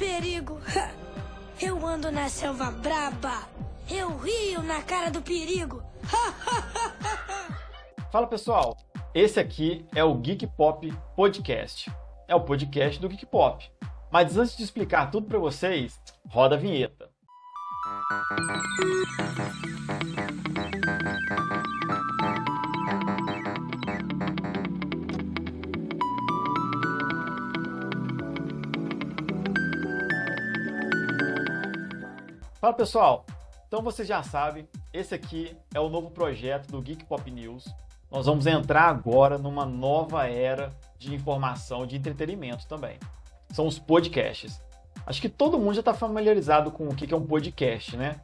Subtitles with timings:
[0.00, 0.58] perigo.
[1.60, 3.46] Eu ando na selva braba.
[3.88, 5.82] Eu rio na cara do perigo.
[8.10, 8.78] Fala pessoal,
[9.14, 11.92] esse aqui é o Geek Pop Podcast.
[12.26, 13.70] É o podcast do Geek Pop.
[14.10, 17.10] Mas antes de explicar tudo para vocês, roda a vinheta.
[32.60, 33.24] Fala pessoal,
[33.66, 37.64] então vocês já sabem, esse aqui é o novo projeto do Geek Pop News.
[38.10, 42.98] Nós vamos entrar agora numa nova era de informação, de entretenimento também.
[43.48, 44.60] São os podcasts.
[45.06, 48.20] Acho que todo mundo já está familiarizado com o que é um podcast, né?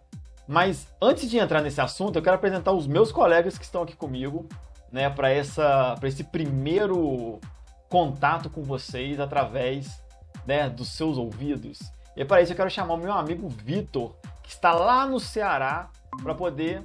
[0.46, 3.96] Mas antes de entrar nesse assunto, eu quero apresentar os meus colegas que estão aqui
[3.96, 4.46] comigo,
[4.92, 7.40] né, para essa, para esse primeiro
[7.88, 10.04] contato com vocês através,
[10.46, 11.95] né, dos seus ouvidos.
[12.16, 15.90] E para isso eu quero chamar o meu amigo Vitor, que está lá no Ceará,
[16.22, 16.82] para poder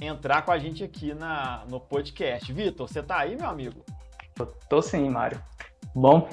[0.00, 2.52] entrar com a gente aqui na, no podcast.
[2.52, 3.84] Vitor, você tá aí, meu amigo?
[4.34, 5.40] Tô, tô sim, Mário.
[5.94, 6.28] Bom?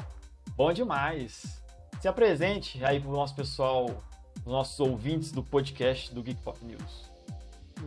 [0.55, 1.63] Bom demais.
[2.01, 3.85] Se apresente aí para o nosso pessoal,
[4.39, 7.11] os nossos ouvintes do podcast do Geek Pop News.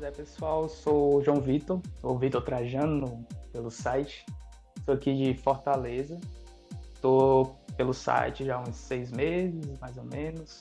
[0.00, 4.25] É, pessoal, sou o João Vitor, sou o Vitor Trajano pelo site.
[4.84, 6.20] Sou aqui de Fortaleza.
[7.01, 10.61] Estou pelo site já há uns seis meses, mais ou menos.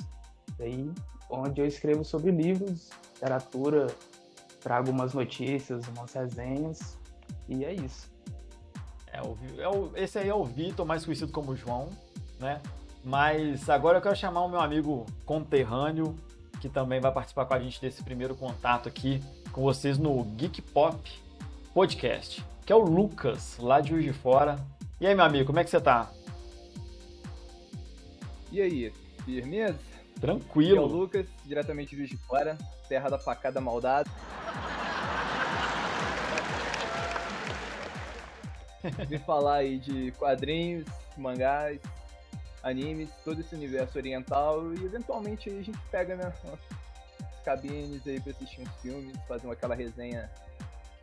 [0.58, 0.90] Aí,
[1.30, 3.88] onde eu escrevo sobre livros, literatura,
[4.62, 6.98] trago algumas notícias, umas resenhas.
[7.50, 8.10] E é isso.
[9.12, 11.90] É, o, é o, esse aí é o Vitor, mais conhecido como João,
[12.40, 12.62] né?
[13.04, 16.16] Mas agora eu quero chamar o meu amigo conterrâneo,
[16.62, 20.62] que também vai participar com a gente desse primeiro contato aqui com vocês no Geek
[20.62, 20.98] Pop
[21.74, 24.56] Podcast, que é o Lucas, lá de Juiz de Fora.
[25.02, 26.10] E aí, meu amigo, como é que você tá?
[28.52, 28.94] E aí,
[29.26, 29.78] firmeza?
[30.20, 30.72] Tranquilo.
[30.72, 34.10] Aqui é o Lucas, diretamente de Fora, terra da facada maldada.
[39.08, 40.86] Vim falar aí de quadrinhos,
[41.18, 41.80] mangás,
[42.64, 48.20] animes, todo esse universo oriental e eventualmente aí a gente pega né, as cabines aí
[48.20, 50.30] pra assistir uns filmes, fazer aquela resenha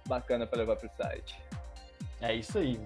[0.07, 1.39] bacana para levar pro site.
[2.21, 2.81] É isso aí.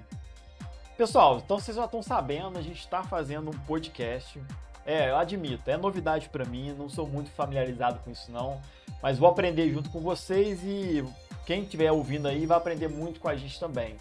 [1.01, 4.39] Pessoal, então vocês já estão sabendo, a gente está fazendo um podcast.
[4.85, 8.61] É, eu admito, é novidade para mim, não sou muito familiarizado com isso não,
[9.03, 11.03] mas vou aprender junto com vocês e
[11.47, 13.97] quem estiver ouvindo aí vai aprender muito com a gente também.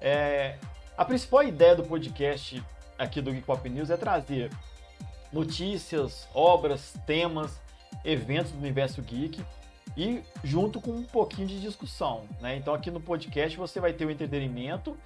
[0.00, 0.56] É,
[0.96, 2.60] a principal ideia do podcast
[2.98, 4.50] aqui do Geek Pop News é trazer
[5.32, 7.60] notícias, obras, temas,
[8.04, 9.40] eventos do universo geek
[9.96, 12.24] e junto com um pouquinho de discussão.
[12.40, 12.56] Né?
[12.56, 14.98] Então aqui no podcast você vai ter o entretenimento,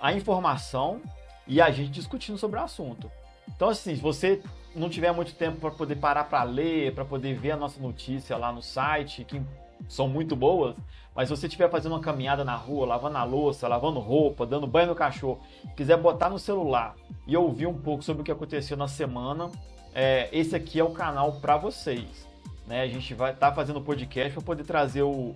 [0.00, 1.00] a informação
[1.46, 3.10] e a gente discutindo sobre o assunto.
[3.48, 4.42] Então assim, se você
[4.74, 8.36] não tiver muito tempo para poder parar para ler, para poder ver a nossa notícia
[8.36, 9.40] lá no site, que
[9.88, 10.76] são muito boas,
[11.14, 14.66] mas se você estiver fazendo uma caminhada na rua, lavando a louça, lavando roupa, dando
[14.66, 15.40] banho no cachorro,
[15.76, 16.94] quiser botar no celular
[17.26, 19.50] e ouvir um pouco sobre o que aconteceu na semana,
[19.94, 22.28] é, esse aqui é o canal para vocês.
[22.66, 22.82] Né?
[22.82, 25.34] A gente vai estar tá fazendo podcast para poder trazer o,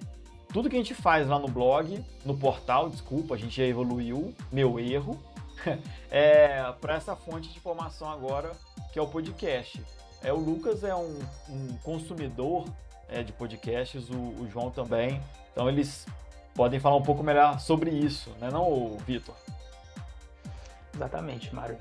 [0.52, 4.34] tudo que a gente faz lá no blog, no portal, desculpa, a gente já evoluiu,
[4.50, 5.18] meu erro,
[6.10, 8.52] é, para essa fonte de informação agora
[8.92, 9.82] que é o podcast.
[10.22, 11.18] É, o Lucas é um,
[11.48, 12.66] um consumidor
[13.08, 15.20] é, de podcasts, o, o, João também.
[15.52, 16.06] Então eles
[16.54, 19.34] podem falar um pouco melhor sobre isso, né, não, Vitor?
[20.94, 21.78] Exatamente, Mário.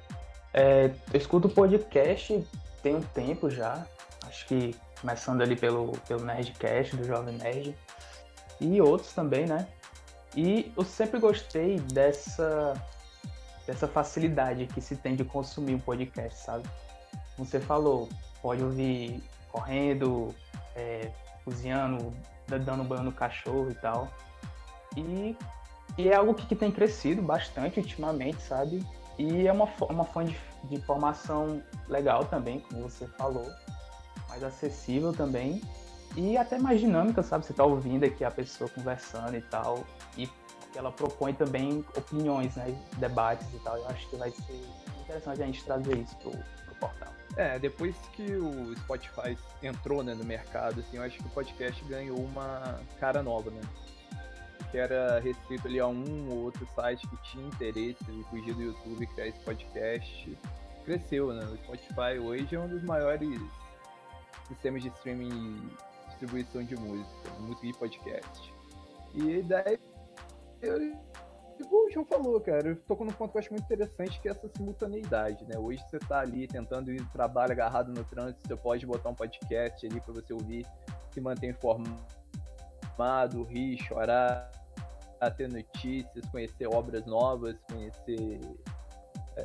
[0.54, 2.46] É, eu escuto podcast
[2.82, 3.86] tem um tempo já,
[4.28, 7.76] acho que começando ali pelo, pelo Nerdcast, do Jovem Nerd,
[8.62, 9.68] e outros também, né?
[10.36, 12.74] E eu sempre gostei dessa,
[13.66, 16.70] dessa facilidade que se tem de consumir um podcast, sabe?
[17.38, 18.08] Você falou,
[18.42, 19.22] pode ouvir
[19.52, 20.34] correndo,
[20.76, 21.12] é,
[21.44, 22.14] cozinhando,
[22.48, 24.08] dando banho no cachorro e tal.
[24.96, 25.36] E,
[25.98, 28.86] e é algo que, que, tem crescido bastante ultimamente, sabe?
[29.18, 30.32] E é uma, uma fonte
[30.64, 33.50] de, de informação legal também, como você falou,
[34.30, 35.62] mais acessível também.
[36.16, 37.46] E até mais dinâmica, sabe?
[37.46, 39.86] Você tá ouvindo aqui a pessoa conversando e tal.
[40.18, 40.30] E
[40.76, 42.78] ela propõe também opiniões, né?
[42.98, 43.78] Debates e tal.
[43.78, 44.62] Eu acho que vai ser
[45.02, 47.14] interessante a gente trazer isso pro, pro portal.
[47.38, 51.84] É, depois que o Spotify entrou né, no mercado, assim, eu acho que o podcast
[51.86, 53.62] ganhou uma cara nova, né?
[54.70, 58.62] Que era restrito ali a um ou outro site que tinha interesse em fugir do
[58.62, 60.38] YouTube criar esse podcast.
[60.84, 61.46] Cresceu, né?
[61.46, 63.40] O Spotify hoje é um dos maiores
[64.48, 65.70] sistemas de streaming
[66.22, 68.54] distribuição de música, música e podcast.
[69.16, 69.80] E daí
[70.62, 71.12] eu
[71.60, 74.28] Igual o João falou, cara, eu tocou num ponto que eu acho muito interessante, que
[74.28, 75.60] é essa simultaneidade, né?
[75.60, 79.86] Hoje você tá ali tentando ir trabalho agarrado no trânsito, você pode botar um podcast
[79.86, 80.66] ali pra você ouvir,
[81.12, 84.50] se manter informado, rir, chorar,
[85.38, 88.40] ter notícias, conhecer obras novas, conhecer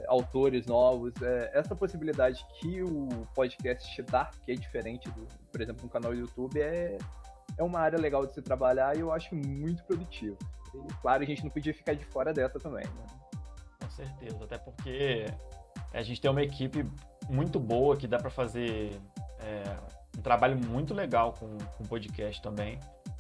[0.08, 1.12] autores novos.
[1.22, 5.88] É, essa possibilidade que o podcast te dá, que é diferente do, por exemplo, no
[5.88, 6.98] canal do YouTube, é,
[7.58, 10.36] é uma área legal de se trabalhar e eu acho muito produtivo.
[10.74, 12.84] E, claro, a gente não podia ficar de fora dessa também.
[12.84, 13.06] Né?
[13.80, 15.26] Com certeza, até porque
[15.92, 16.84] a gente tem uma equipe
[17.28, 19.00] muito boa que dá para fazer
[19.40, 19.62] é,
[20.18, 22.78] um trabalho muito legal com o podcast também.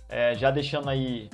[0.08, 1.28] É, já deixando aí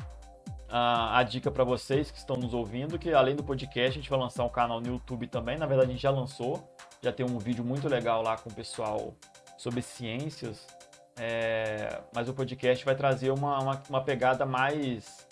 [0.75, 4.09] a, a dica para vocês que estão nos ouvindo, que além do podcast, a gente
[4.09, 5.59] vai lançar um canal no YouTube também.
[5.59, 6.67] Na verdade, a gente já lançou,
[7.03, 9.15] já tem um vídeo muito legal lá com o pessoal
[9.59, 10.67] sobre ciências.
[11.19, 15.29] É, mas o podcast vai trazer uma, uma, uma pegada mais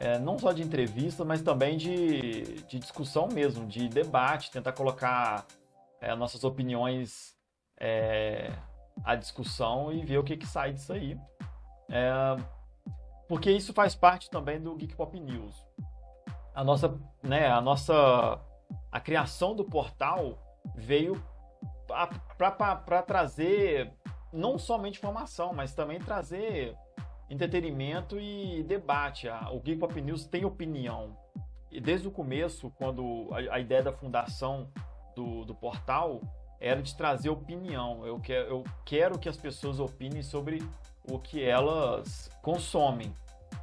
[0.00, 5.46] é, não só de entrevista, mas também de, de discussão mesmo, de debate, tentar colocar
[6.00, 7.36] é, nossas opiniões
[7.78, 8.50] é,
[9.04, 11.16] à discussão e ver o que, que sai disso aí.
[13.28, 15.66] Porque isso faz parte também do Geek Pop News.
[16.54, 18.40] A nossa, né, a nossa,
[18.90, 20.38] a criação do portal
[20.74, 21.22] veio
[22.36, 23.92] para trazer
[24.32, 26.76] não somente informação, mas também trazer
[27.30, 29.28] entretenimento e debate.
[29.52, 31.16] O Geek Pop News tem opinião.
[31.70, 34.70] E desde o começo, quando a, a ideia da fundação
[35.14, 36.20] do, do portal
[36.60, 38.06] era de trazer opinião.
[38.06, 40.62] Eu, que, eu quero que as pessoas opinem sobre
[41.10, 43.12] o que elas consomem.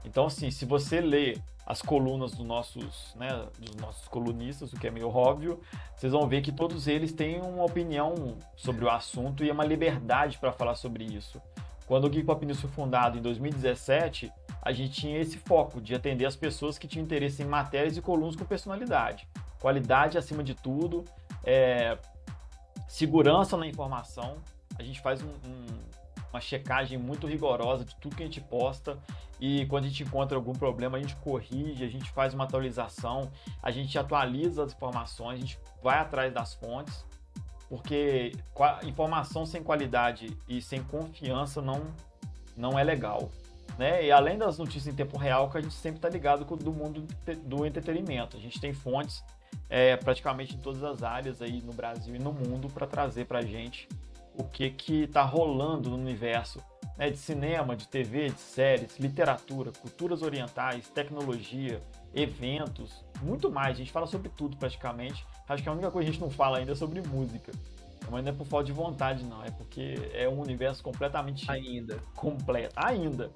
[0.03, 4.87] Então, assim, se você lê as colunas dos nossos, né, dos nossos colunistas, o que
[4.87, 5.59] é meio óbvio,
[5.95, 10.37] vocês vão ver que todos eles têm uma opinião sobre o assunto e uma liberdade
[10.37, 11.41] para falar sobre isso.
[11.87, 14.31] Quando o Geek Pop News foi fundado em 2017,
[14.61, 18.01] a gente tinha esse foco de atender as pessoas que tinham interesse em matérias e
[18.01, 19.27] colunas com personalidade.
[19.59, 21.05] Qualidade acima de tudo,
[21.43, 21.97] é,
[22.87, 24.37] segurança na informação.
[24.77, 25.65] A gente faz um, um,
[26.35, 28.97] uma checagem muito rigorosa de tudo que a gente posta
[29.39, 33.31] e quando a gente encontra algum problema, a gente corrige, a gente faz uma atualização,
[33.63, 37.05] a gente atualiza as informações, a gente vai atrás das fontes,
[37.69, 38.33] porque
[38.83, 41.81] informação sem qualidade e sem confiança não,
[42.55, 43.29] não é legal.
[43.77, 44.05] Né?
[44.05, 46.71] E além das notícias em tempo real, que a gente sempre está ligado com do
[46.71, 47.05] mundo
[47.43, 48.37] do entretenimento.
[48.37, 49.23] A gente tem fontes
[49.69, 53.39] é, praticamente em todas as áreas aí no Brasil e no mundo para trazer para
[53.39, 53.87] a gente
[54.37, 56.59] o que que está rolando no universo
[56.97, 61.81] né, de cinema, de TV, de séries, literatura, culturas orientais, tecnologia,
[62.13, 63.75] eventos, muito mais.
[63.75, 65.25] A gente fala sobre tudo praticamente.
[65.47, 67.51] Acho que a única coisa que a gente não fala ainda é sobre música.
[68.09, 69.43] Mas não é por falta de vontade, não.
[69.43, 72.73] É porque é um universo completamente ainda completo.
[72.75, 73.31] Ainda.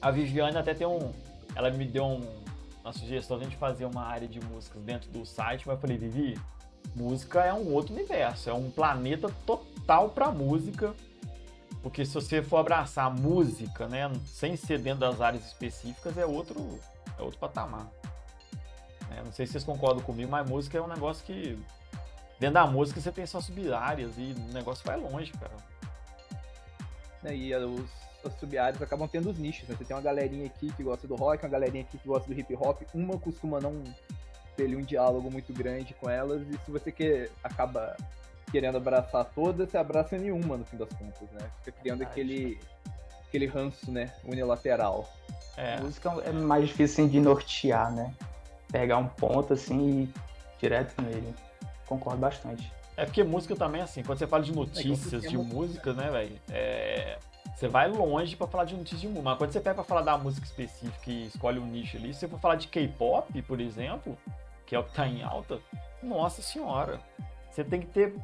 [0.00, 1.12] A Viviane até tem um.
[1.56, 2.20] Ela me deu um,
[2.82, 5.80] uma sugestão de a gente fazer uma área de músicas dentro do site, mas eu
[5.80, 6.38] falei, Vivi,
[6.94, 10.94] música é um outro universo, é um planeta total para música
[11.84, 16.24] porque se você for abraçar a música, né, sem ser dentro das áreas específicas, é
[16.24, 16.80] outro,
[17.18, 17.86] é outro patamar.
[19.14, 21.62] É, não sei se vocês concordam comigo, mas música é um negócio que.
[22.40, 25.52] Dentro da música você tem suas sub-áreas e o negócio vai longe, cara.
[27.22, 27.90] É, e os,
[28.24, 29.76] as sub-áreas acabam tendo os nichos, né?
[29.76, 32.40] Você tem uma galerinha aqui que gosta do rock, uma galerinha aqui que gosta do
[32.40, 33.84] hip hop, uma costuma não
[34.56, 37.94] ter um diálogo muito grande com elas, e se você quer acaba
[38.54, 41.50] querendo abraçar todas, você abraça nenhuma no fim das contas, né?
[41.64, 42.60] Fica criando aquele,
[43.26, 44.12] aquele ranço, né?
[44.24, 45.12] Unilateral.
[45.56, 45.74] É.
[45.74, 48.14] A música é mais difícil assim, de nortear, né?
[48.70, 50.14] Pegar um ponto assim e
[50.60, 51.34] direto nele.
[51.84, 52.72] Concordo bastante.
[52.96, 56.40] É porque música também assim, quando você fala de notícias é de música, né, velho?
[56.48, 57.18] É...
[57.56, 59.24] Você vai longe para falar de notícias de música.
[59.30, 62.20] Mas quando você pega pra falar da música específica e escolhe um nicho ali, se
[62.20, 64.16] você for falar de K-pop, por exemplo,
[64.64, 65.58] que é o que tá em alta,
[66.00, 67.00] nossa senhora.
[67.50, 68.14] Você tem que ter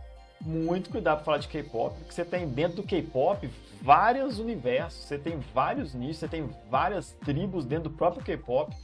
[0.41, 3.49] muito cuidado para falar de K-pop, porque você tem dentro do K-pop
[3.83, 8.75] vários universos, você tem vários nichos, você tem várias tribos dentro do próprio K-pop,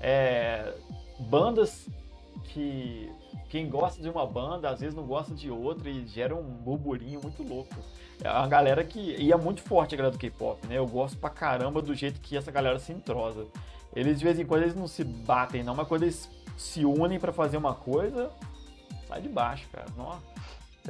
[0.00, 0.74] é,
[1.18, 1.88] bandas
[2.44, 3.10] que
[3.48, 7.20] quem gosta de uma banda às vezes não gosta de outra e gera um burburinho
[7.22, 7.74] muito louco.
[8.22, 8.98] É uma galera que.
[9.18, 10.78] E é muito forte a galera do K-pop, né?
[10.78, 13.46] Eu gosto pra caramba do jeito que essa galera se entrosa.
[13.94, 17.18] Eles de vez em quando eles não se batem, não, mas quando eles se unem
[17.18, 18.30] para fazer uma coisa,
[19.06, 19.86] sai de baixo, cara.
[19.96, 20.35] Nossa.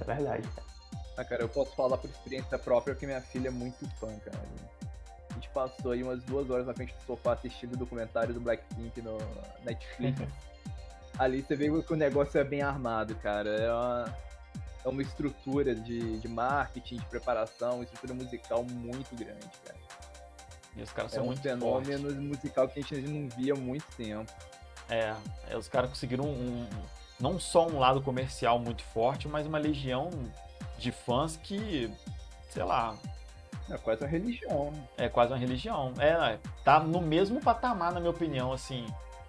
[0.00, 0.66] É verdade, cara.
[1.16, 4.38] Ah, cara, eu posso falar por experiência própria que minha filha é muito fã, cara.
[5.30, 8.40] A gente passou aí umas duas horas na frente do sofá assistindo o documentário do
[8.40, 9.16] Blackpink no
[9.64, 10.20] Netflix.
[11.18, 13.48] Ali você vê que o negócio é bem armado, cara.
[13.48, 14.14] É uma,
[14.84, 19.78] é uma estrutura de, de marketing, de preparação, uma estrutura musical muito grande, cara.
[20.76, 22.18] E os caras é são um muito fenômeno fortes.
[22.18, 24.30] musical que a gente não via há muito tempo.
[24.88, 25.16] É,
[25.48, 26.68] é, os caras conseguiram um, um,
[27.18, 30.10] não só um lado comercial muito forte, mas uma legião
[30.78, 31.90] de fãs que,
[32.50, 32.94] sei lá.
[33.68, 34.70] É quase uma religião.
[34.70, 34.84] Né?
[34.96, 35.92] É quase uma religião.
[35.98, 38.86] É, tá no mesmo patamar, na minha opinião, assim,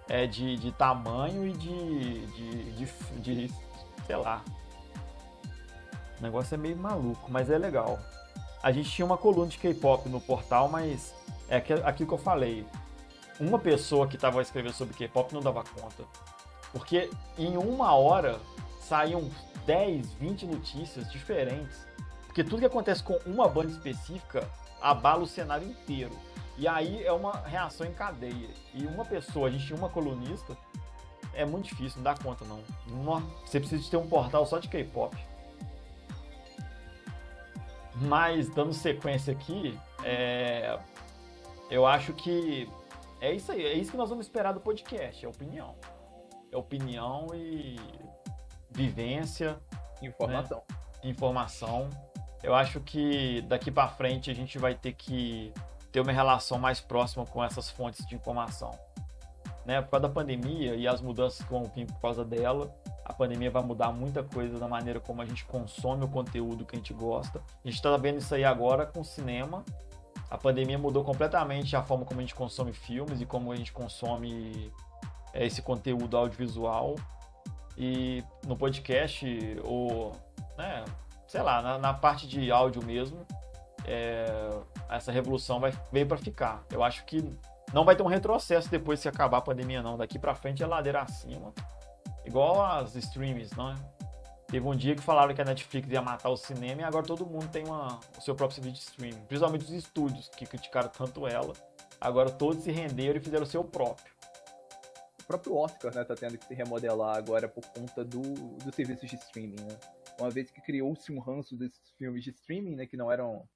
[0.08, 3.54] é de, de tamanho e de, de, de, de
[4.06, 4.42] sei lá.
[6.18, 7.98] O negócio é meio maluco, mas é legal.
[8.62, 11.14] A gente tinha uma coluna de K-pop no portal, mas
[11.48, 12.66] é aquilo que eu falei.
[13.38, 16.04] Uma pessoa que estava escrevendo sobre K-pop não dava conta.
[16.72, 18.38] Porque em uma hora
[18.80, 19.30] saíam
[19.66, 21.86] 10, 20 notícias diferentes.
[22.26, 24.48] Porque tudo que acontece com uma banda específica
[24.80, 26.12] abala o cenário inteiro.
[26.56, 28.48] E aí é uma reação em cadeia.
[28.74, 30.56] E uma pessoa, a gente tinha uma colunista,
[31.32, 32.60] é muito difícil, não dá conta não.
[33.44, 35.16] Você precisa ter um portal só de K-pop.
[37.94, 40.78] Mas, dando sequência aqui, é...
[41.70, 42.68] eu acho que
[43.20, 45.74] é isso aí, é isso que nós vamos esperar do podcast, é opinião.
[46.52, 47.76] É opinião e
[48.70, 49.58] vivência.
[50.02, 50.62] Informação.
[50.68, 51.10] Né?
[51.10, 51.88] Informação.
[52.42, 55.52] Eu acho que daqui para frente a gente vai ter que
[55.90, 58.70] ter uma relação mais próxima com essas fontes de informação.
[59.64, 59.82] Né?
[59.82, 62.74] Por causa da pandemia e as mudanças que vão vir por causa dela,
[63.04, 66.76] a pandemia vai mudar muita coisa na maneira como a gente consome o conteúdo que
[66.76, 67.40] a gente gosta.
[67.64, 69.64] A gente está vendo isso aí agora com o cinema.
[70.30, 73.72] A pandemia mudou completamente a forma como a gente consome filmes e como a gente
[73.72, 74.72] consome
[75.34, 76.96] esse conteúdo audiovisual.
[77.76, 79.26] E no podcast,
[79.64, 80.12] ou,
[80.56, 80.84] né,
[81.26, 83.24] sei lá, na, na parte de áudio mesmo,
[83.84, 84.26] é,
[84.90, 86.64] essa revolução vai, veio para ficar.
[86.70, 87.22] Eu acho que
[87.72, 89.96] não vai ter um retrocesso depois se acabar a pandemia, não.
[89.96, 91.52] Daqui para frente é ladeira acima.
[92.24, 93.74] Igual as streams, não é?
[94.48, 97.26] Teve um dia que falaram que a Netflix ia matar o cinema e agora todo
[97.26, 99.26] mundo tem uma, o seu próprio serviço de streaming.
[99.26, 101.52] Principalmente os estúdios que criticaram tanto ela.
[102.00, 104.17] Agora todos se renderam e fizeram o seu próprio.
[105.28, 108.22] Próprio Oscar, né, tá tendo que se remodelar agora por conta do,
[108.64, 109.78] dos serviços de streaming, né?
[110.18, 113.46] Uma vez que criou-se um ranço desses filmes de streaming, né, que não eram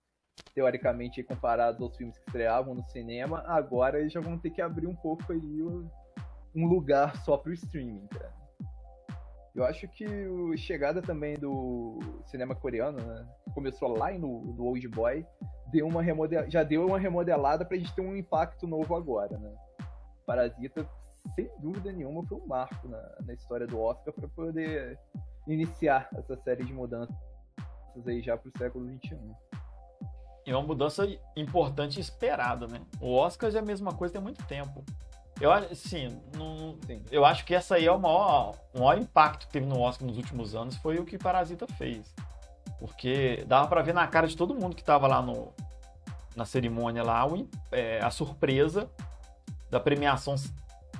[0.55, 4.87] teoricamente comparados aos filmes que estreavam no cinema, agora eles já vão ter que abrir
[4.87, 5.63] um pouco aí
[6.55, 8.35] um lugar só pro streaming, cara.
[9.55, 13.27] Eu acho que a chegada também do cinema coreano, né?
[13.55, 15.27] Começou lá no, no Old Boy,
[15.71, 16.51] deu uma remodel...
[16.51, 19.55] já deu uma remodelada pra gente ter um impacto novo agora, né?
[20.27, 20.87] Parasita,
[21.35, 24.99] sem dúvida nenhuma, foi um marco na, na história do Oscar para poder
[25.47, 27.17] iniciar essa série de mudanças
[28.07, 29.19] aí já pro século XXI.
[30.45, 32.81] E uma mudança importante e esperada, né?
[33.01, 34.85] O Oscar já é a mesma coisa tem muito tempo.
[35.41, 36.79] Eu acho, sim, não,
[37.11, 40.07] eu acho que essa aí é o maior, o maior impacto que teve no Oscar
[40.07, 42.15] nos últimos anos foi o que Parasita fez.
[42.79, 45.53] Porque dava para ver na cara de todo mundo que tava lá no,
[46.35, 48.91] na cerimônia lá o, é, a surpresa
[49.71, 50.35] da premiação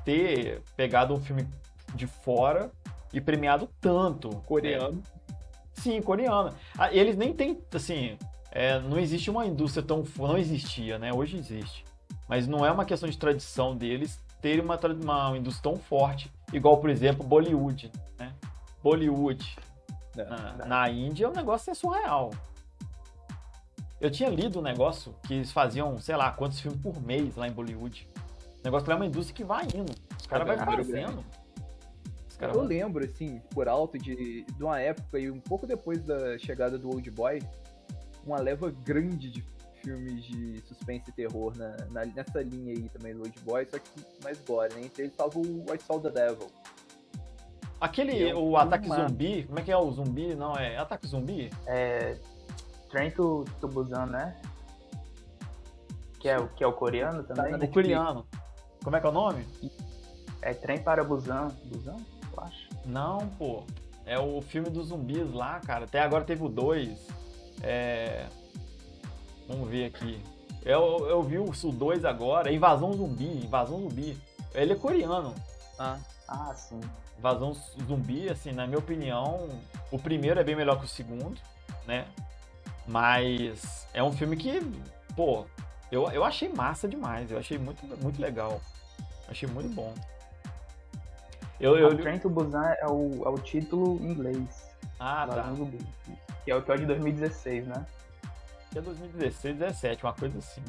[0.05, 1.47] ter pegado um filme
[1.95, 2.71] de fora
[3.13, 4.31] e premiado tanto.
[4.47, 5.03] Coreano.
[5.29, 6.55] É, sim, coreano.
[6.79, 8.17] Ah, eles nem têm, assim,
[8.51, 10.05] é, não existe uma indústria tão.
[10.17, 11.13] Não existia, né?
[11.13, 11.85] Hoje existe.
[12.29, 16.79] Mas não é uma questão de tradição deles ter uma, uma indústria tão forte, igual,
[16.79, 17.91] por exemplo, Bollywood.
[18.19, 18.33] Né?
[18.83, 19.57] Bollywood
[20.17, 22.31] é, na, na, Índia, o negócio é surreal.
[24.01, 27.47] Eu tinha lido um negócio que eles faziam, sei lá, quantos filmes por mês lá
[27.47, 28.09] em Bollywood.
[28.63, 29.93] O negócio lá é uma indústria que vai indo.
[30.19, 31.25] Os caras vão fazendo.
[32.39, 36.37] Cara eu lembro, assim, por alto, de, de uma época e um pouco depois da
[36.39, 37.41] chegada do Old Boy,
[38.27, 39.45] uma leva grande de
[39.81, 43.79] filmes de suspense e terror na, na, nessa linha aí também do Old Boy, só
[43.79, 43.89] que
[44.25, 44.83] mais gore, né?
[44.83, 46.49] Entre eles tava o I Saw the Devil.
[47.81, 49.09] Aquele, é o Ataque uma...
[49.09, 50.35] Zumbi, como é que é o zumbi?
[50.37, 51.51] Não, é Ataque Zumbi?
[51.67, 52.17] É.
[52.91, 54.41] Train to, to Busan, né?
[56.21, 57.59] Que é, que é o coreano também?
[57.59, 58.27] Tá o coreano.
[58.83, 59.47] Como é que é o nome?
[60.41, 61.49] É Trem para Busan.
[61.65, 61.97] Busan?
[62.33, 62.69] Eu acho.
[62.85, 63.65] Não, pô.
[64.05, 65.85] É o filme dos zumbis lá, cara.
[65.85, 67.07] Até agora teve o 2.
[67.63, 68.27] É.
[69.49, 70.21] Vamos ver aqui.
[70.65, 74.17] Eu, eu vi o 2 agora, é Invasão Zumbi, Invasão Zumbi.
[74.55, 75.35] Ele é coreano.
[75.79, 75.99] Ah,
[76.29, 76.81] ah sim.
[77.19, 77.55] Invasão
[77.87, 79.49] Zumbi, assim, na minha opinião,
[79.91, 81.41] o primeiro é bem melhor que o segundo,
[81.87, 82.07] né?
[82.87, 84.61] Mas é um filme que,
[85.17, 85.47] pô,
[85.93, 88.61] eu, eu achei massa demais, eu achei muito, muito legal.
[89.29, 89.95] Achei muito bom.
[91.61, 91.97] Eu, eu...
[91.97, 94.69] Train to Busan é o, é o título em inglês.
[94.99, 95.53] Ah, tá.
[95.53, 95.79] Zumbi,
[96.45, 97.87] que é o que é de 2016, né?
[98.73, 100.63] que é 2016, 17, uma coisa assim.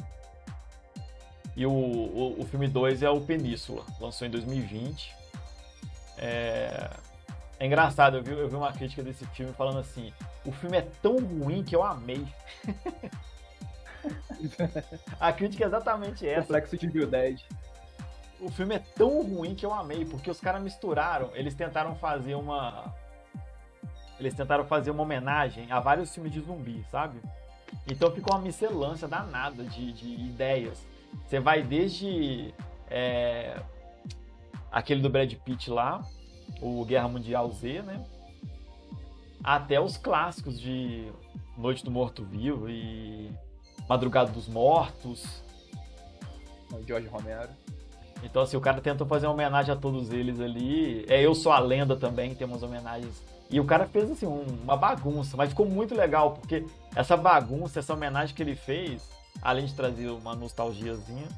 [1.56, 5.14] E o, o, o filme 2 é o Península, lançou em 2020.
[6.18, 6.90] É,
[7.58, 10.12] é engraçado, eu vi, eu vi uma crítica desse filme falando assim:
[10.44, 12.26] o filme é tão ruim que eu amei.
[15.18, 16.42] A crítica é exatamente essa.
[16.42, 17.44] Complexo de 10.
[18.40, 22.34] o filme é tão ruim que eu amei, porque os caras misturaram, eles tentaram fazer
[22.34, 22.94] uma.
[24.18, 27.20] Eles tentaram fazer uma homenagem a vários filmes de zumbi, sabe?
[27.86, 30.86] Então ficou uma miscelância danada de, de ideias.
[31.26, 32.54] Você vai desde
[32.88, 33.60] é,
[34.70, 36.02] aquele do Brad Pitt lá,
[36.60, 38.04] o Guerra Mundial Z, né?
[39.42, 41.12] Até os clássicos de
[41.56, 43.30] Noite do Morto Vivo e
[43.88, 45.42] Madrugada dos Mortos.
[46.86, 47.50] George Romero.
[48.22, 51.04] Então, assim, o cara tentou fazer uma homenagem a todos eles ali.
[51.08, 53.22] É Eu Sou a Lenda também, tem umas homenagens.
[53.50, 56.64] E o cara fez, assim, um, uma bagunça, mas ficou muito legal, porque
[56.96, 59.02] essa bagunça, essa homenagem que ele fez,
[59.42, 61.28] além de trazer uma nostalgiazinha,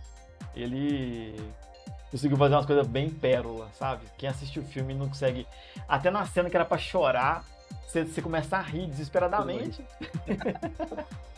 [0.54, 1.34] ele
[2.10, 4.06] conseguiu fazer umas coisas bem pérola, sabe?
[4.16, 5.46] Quem assiste o filme não consegue.
[5.88, 7.44] Até na cena que era pra chorar,
[7.86, 9.84] você, você começa a rir desesperadamente.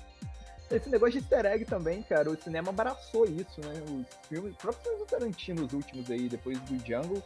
[0.71, 3.83] Esse negócio de easter egg também, cara, o cinema abraçou isso, né?
[3.85, 7.23] Os filmes, os próprios Tarantino, os últimos aí, depois do Django,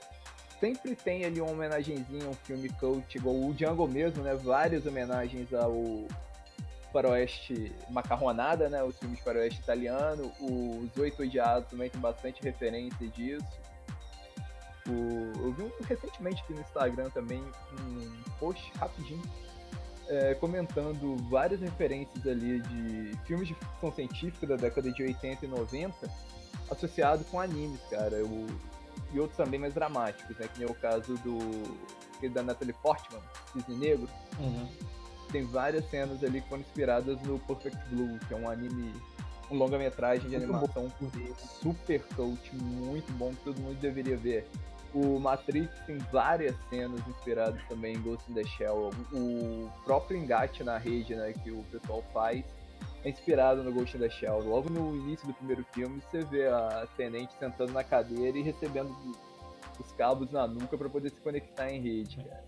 [0.61, 4.35] sempre tem ali uma homenagenzinha, um filme cult, igual o Django mesmo, né?
[4.35, 6.07] Várias homenagens ao
[6.93, 8.85] faroeste macarronada, né?
[8.85, 10.31] Os filmes faroeste italiano.
[10.39, 13.45] Os Oito Odiados também tem bastante referência disso.
[14.87, 15.33] O...
[15.41, 19.23] Eu vi um, recentemente aqui no Instagram também um post rapidinho
[20.09, 25.49] é, comentando várias referências ali de filmes de ficção científica da década de 80 e
[25.49, 26.11] 90
[26.71, 28.25] associado com animes, cara.
[28.25, 28.47] O...
[29.12, 30.49] E outros também mais dramáticos, né?
[30.52, 31.92] Que nem o caso do
[32.28, 33.21] da Natalie Portman,
[33.52, 34.09] Cisne Negro.
[34.38, 34.68] Uhum.
[35.30, 38.92] Tem várias cenas ali que foram inspiradas no Perfect Blue, que é um anime,
[39.50, 41.35] um longa-metragem de muito animação bom.
[41.61, 44.47] super cult, muito bom, que todo mundo deveria ver.
[44.95, 48.91] O Matrix tem várias cenas inspiradas também em Ghost in the Shell.
[49.13, 52.45] O próprio engate na rede né, que o pessoal faz
[53.05, 54.41] é inspirado no Ghost in the Shell.
[54.41, 58.95] Logo no início do primeiro filme, você vê a Tenente sentando na cadeira e recebendo
[59.81, 62.45] os cabos na nuca para poder se conectar em rede, cara.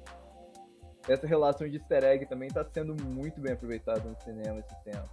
[1.08, 5.10] Essa relação de easter egg também está sendo muito bem aproveitada no cinema esses tempos.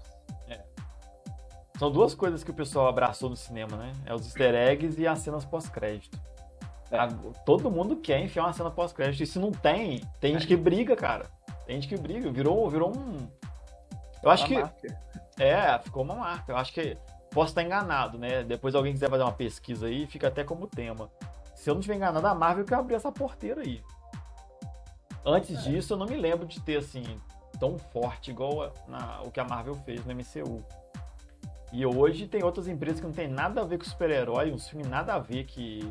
[0.48, 0.64] É.
[1.78, 3.92] São duas coisas que o pessoal abraçou no cinema, né?
[4.06, 6.18] É os easter eggs e as cenas pós-crédito.
[6.92, 7.08] É.
[7.46, 9.24] Todo mundo quer enfiar uma cena pós-crédito.
[9.24, 11.26] E se não tem, tem gente que briga, cara.
[11.66, 12.30] Tem gente que briga.
[12.30, 13.28] Virou, virou um.
[14.22, 14.62] Eu acho uma que.
[14.62, 15.02] Marca.
[15.40, 16.52] É, ficou uma marca.
[16.52, 16.98] Eu acho que.
[17.32, 18.44] Posso estar enganado, né?
[18.44, 21.10] Depois alguém quiser fazer uma pesquisa aí, fica até como tema.
[21.56, 23.82] Se eu não estiver enganado, a Marvel quer abrir essa porteira aí.
[25.26, 25.70] Antes é.
[25.70, 27.04] disso, eu não me lembro de ter, assim,
[27.60, 30.62] tão forte igual na, o que a Marvel fez no MCU.
[31.72, 34.86] E hoje tem outras empresas que não tem nada a ver com super-herói, um filme
[34.86, 35.90] nada a ver que.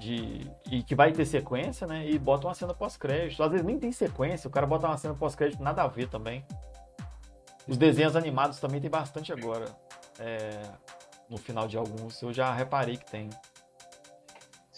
[0.00, 2.08] De, e que vai ter sequência, né?
[2.08, 3.42] E bota uma cena pós-crédito.
[3.42, 6.44] Às vezes nem tem sequência, o cara bota uma cena pós-crédito, nada a ver também.
[7.68, 9.66] Os desenhos animados também tem bastante agora.
[10.18, 10.62] É,
[11.28, 13.28] no final de alguns, eu já reparei que tem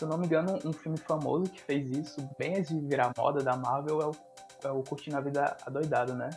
[0.03, 3.13] se eu não me engano, um filme famoso que fez isso, bem antes de virar
[3.17, 4.13] moda da Marvel, é o,
[4.65, 6.29] é o Curtindo a Vida Adoidado, né?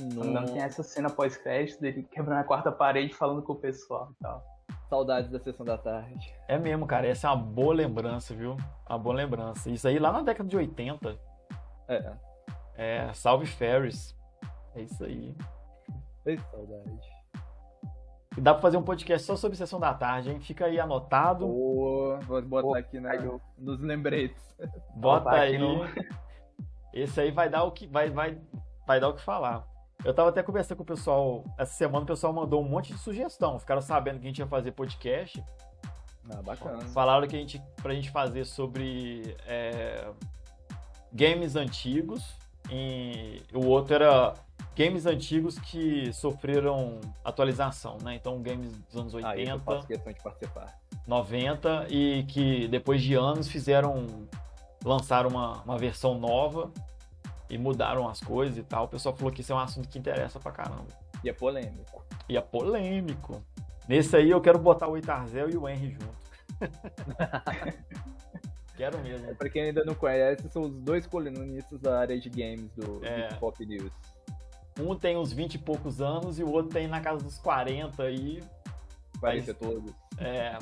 [0.00, 0.24] Não.
[0.24, 4.22] não tem essa cena pós-crédito dele quebrando a quarta parede falando com o pessoal e
[4.22, 4.42] tal.
[4.90, 6.34] Saudades da sessão da tarde.
[6.48, 7.06] É mesmo, cara.
[7.06, 8.56] Essa é uma boa lembrança, viu?
[8.88, 9.70] Uma boa lembrança.
[9.70, 11.16] Isso aí lá na década de 80.
[11.86, 12.12] É.
[12.74, 14.16] É, Salve Ferris.
[14.74, 15.32] É isso aí.
[16.24, 17.20] Que saudade.
[18.36, 20.40] E dá pra fazer um podcast só sobre sessão da tarde, hein?
[20.40, 21.46] Fica aí anotado.
[21.46, 23.12] Boa, vou botar aqui na,
[23.56, 24.56] nos lembretes.
[24.96, 25.56] Bota aí.
[25.56, 25.84] No...
[26.92, 28.40] Esse aí vai dar o que vai, vai,
[28.84, 29.64] vai dar o que falar.
[30.04, 32.98] Eu tava até conversando com o pessoal essa semana, o pessoal mandou um monte de
[32.98, 33.58] sugestão.
[33.58, 35.42] Ficaram sabendo que a gente ia fazer podcast.
[36.30, 36.80] Ah, bacana.
[36.86, 40.08] Falaram que a gente, pra gente fazer sobre é,
[41.12, 42.34] games antigos.
[42.70, 44.34] E o outro era
[44.76, 48.14] games antigos que sofreram atualização, né?
[48.14, 50.78] Então, games dos anos 80, ah, eu faço questão de participar.
[51.06, 54.06] 90 e que depois de anos fizeram
[54.84, 56.70] lançaram uma, uma versão nova
[57.50, 58.84] e mudaram as coisas e tal.
[58.84, 60.86] O pessoal falou que isso é um assunto que interessa pra caramba.
[61.22, 62.04] E é polêmico.
[62.28, 63.42] E é polêmico.
[63.88, 66.30] Nesse aí eu quero botar o Itarzel e o Henry junto.
[68.76, 69.34] quero mesmo.
[69.34, 73.28] Pra quem ainda não conhece, são os dois colunistas da área de games do, é.
[73.34, 73.92] Pop News.
[74.78, 78.08] Um tem uns 20 e poucos anos e o outro tem na casa dos 40
[78.10, 78.42] e.
[79.20, 79.92] Vai ser todos.
[80.18, 80.56] É.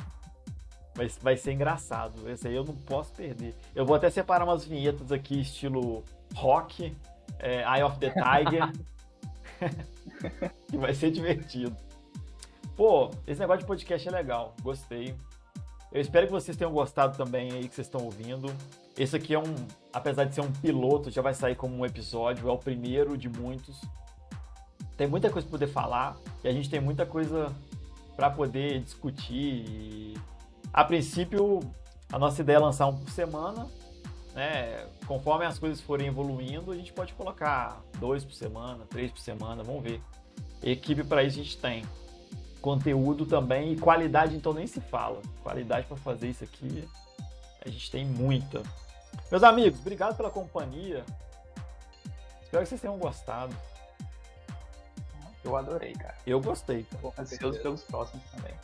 [0.95, 2.29] Vai, vai ser engraçado.
[2.29, 3.55] Esse aí eu não posso perder.
[3.75, 6.03] Eu vou até separar umas vinhetas aqui, estilo
[6.35, 6.97] rock,
[7.39, 8.73] é, Eye of the Tiger.
[10.69, 11.77] que vai ser divertido.
[12.77, 14.55] Pô, esse negócio de podcast é legal.
[14.63, 15.15] Gostei.
[15.91, 18.55] Eu espero que vocês tenham gostado também aí que vocês estão ouvindo.
[18.97, 19.55] Esse aqui é um,
[19.93, 23.29] apesar de ser um piloto, já vai sair como um episódio, é o primeiro de
[23.29, 23.81] muitos.
[24.97, 27.53] Tem muita coisa para poder falar e a gente tem muita coisa
[28.17, 29.65] para poder discutir.
[29.69, 30.15] E,
[30.73, 31.61] a princípio,
[32.13, 33.67] A nossa ideia é lançar um por semana.
[34.35, 34.87] Né?
[35.07, 39.63] Conforme as coisas forem evoluindo, a gente pode colocar dois por semana, três por semana,
[39.63, 40.01] vamos ver.
[40.63, 41.85] Equipe para isso a gente tem.
[42.61, 45.23] Conteúdo também e qualidade, então nem se fala.
[45.43, 46.87] Qualidade para fazer isso aqui,
[47.65, 48.63] a gente tem muita.
[49.31, 51.05] Meus amigos, obrigado pela companhia.
[52.43, 53.55] Espero que vocês tenham gostado.
[55.45, 56.17] Eu adorei, cara.
[56.27, 56.85] Eu gostei.
[56.85, 57.15] Cara.
[57.19, 58.55] Ansioso pelos próximos também.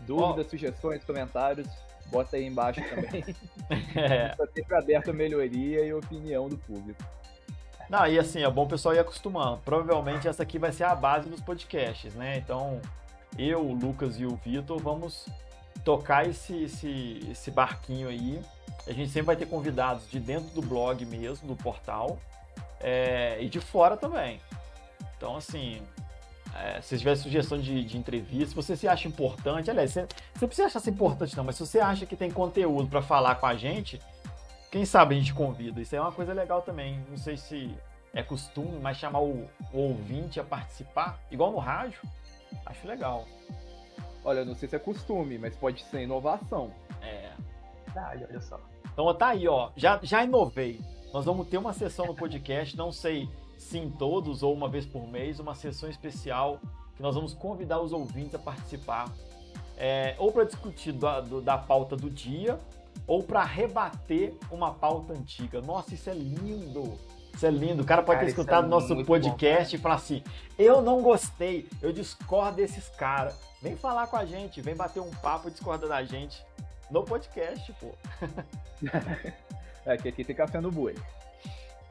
[0.00, 0.50] Dúvidas, oh.
[0.50, 1.68] sugestões, comentários,
[2.14, 3.24] bota aí embaixo também.
[3.96, 4.30] é.
[4.30, 7.02] Está sempre aberto a melhoria e opinião do público.
[7.90, 9.58] Não, e assim, é bom o pessoal ir acostumando.
[9.64, 12.38] Provavelmente essa aqui vai ser a base dos podcasts, né?
[12.38, 12.80] Então,
[13.36, 15.26] eu, o Lucas e o Vitor vamos
[15.84, 18.40] tocar esse, esse, esse barquinho aí.
[18.86, 22.18] A gente sempre vai ter convidados de dentro do blog mesmo, do portal,
[22.80, 24.40] é, e de fora também.
[25.16, 25.82] Então, assim,
[26.56, 30.40] é, se tiver sugestão de, de entrevista, se você se acha importante, aliás, você, você
[30.40, 33.34] não precisa achar isso importante não, mas se você acha que tem conteúdo para falar
[33.36, 34.00] com a gente,
[34.70, 35.80] quem sabe a gente convida.
[35.80, 37.04] Isso é uma coisa legal também.
[37.08, 37.74] Não sei se
[38.12, 42.00] é costume, mas chamar o, o ouvinte a participar, igual no rádio,
[42.66, 43.26] acho legal.
[44.24, 46.72] Olha, não sei se é costume, mas pode ser inovação.
[47.02, 47.30] É.
[47.84, 48.60] Verdade, olha só.
[48.92, 49.70] Então tá aí, ó.
[49.76, 50.80] Já, já inovei.
[51.12, 55.06] Nós vamos ter uma sessão no podcast, não sei sim todos ou uma vez por
[55.06, 56.60] mês, uma sessão especial
[56.96, 59.12] que nós vamos convidar os ouvintes a participar,
[59.76, 62.58] é, ou para discutir da, do, da pauta do dia,
[63.06, 65.60] ou para rebater uma pauta antiga.
[65.60, 66.98] Nossa, isso é lindo!
[67.34, 67.82] Isso é lindo.
[67.82, 70.22] O cara pode cara, ter escutado é nosso podcast bom, e falar assim:
[70.56, 73.36] eu não gostei, eu discordo desses caras.
[73.60, 76.44] Vem falar com a gente, vem bater um papo discorda da gente
[76.90, 77.88] no podcast, pô.
[79.84, 80.94] é que aqui tem café no boi.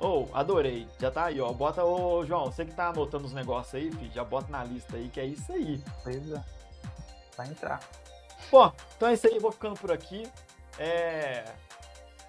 [0.04, 0.86] Ô, oh, adorei.
[1.00, 1.54] Já tá aí, ó.
[1.54, 4.98] Bota, ô João, você que tá anotando os negócios aí, filho, já bota na lista
[4.98, 5.82] aí, que é isso aí.
[6.04, 6.44] Pois é.
[7.38, 7.80] Vai entrar.
[8.52, 10.28] Bom, então é isso aí, vou ficando por aqui.
[10.78, 11.46] É...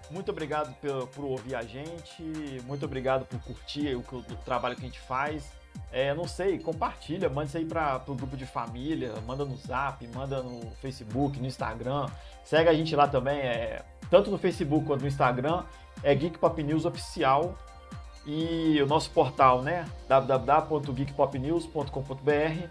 [0.09, 2.23] Muito obrigado por, por ouvir a gente,
[2.65, 5.51] muito obrigado por curtir o, o, o trabalho que a gente faz.
[5.91, 10.07] É, não sei, compartilha, manda isso aí para o grupo de família, manda no Zap,
[10.07, 12.07] manda no Facebook, no Instagram.
[12.43, 15.63] Segue a gente lá também, é, tanto no Facebook quanto no Instagram
[16.03, 17.57] é Geek Pop News Oficial
[18.25, 19.85] e o nosso portal, né?
[20.07, 22.69] www.geekpopnews.com.br.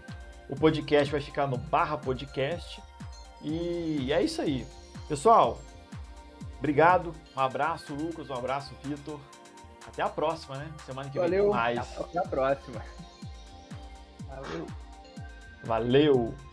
[0.49, 2.81] O podcast vai ficar no barra podcast.
[3.41, 4.65] E é isso aí.
[5.07, 5.59] Pessoal,
[6.57, 7.13] obrigado.
[7.35, 8.29] Um abraço, Lucas.
[8.29, 9.19] Um abraço, Vitor.
[9.87, 10.67] Até a próxima, né?
[10.85, 11.43] Semana que Valeu.
[11.43, 11.99] vem mais.
[11.99, 12.81] Até a próxima.
[14.27, 14.67] Valeu.
[15.63, 16.44] Valeu.